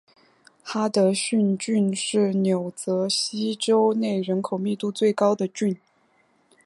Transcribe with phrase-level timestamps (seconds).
[0.63, 5.77] 哈德逊郡是纽泽西州内人口密度最高的郡。